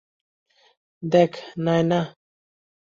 দেখ, 1.03 1.31
নায়না। 1.63 2.01